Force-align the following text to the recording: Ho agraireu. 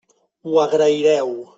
Ho 0.47 0.57
agraireu. 0.63 1.35